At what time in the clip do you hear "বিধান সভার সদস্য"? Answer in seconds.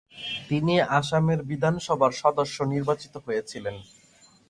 1.43-2.57